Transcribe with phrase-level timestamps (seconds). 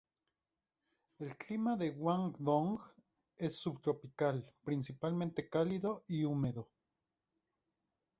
[1.19, 2.79] El clima de Guangdong
[3.37, 6.71] es subtropical, principalmente cálido y húmedo.